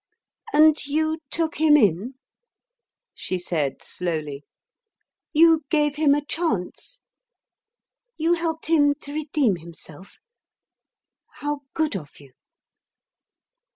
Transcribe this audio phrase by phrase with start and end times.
[0.51, 2.15] "And you took him in?"
[3.13, 4.43] she said slowly.
[5.31, 7.03] "You gave him a chance?
[8.17, 10.17] You helped him to redeem himself?
[11.33, 12.31] How good of you."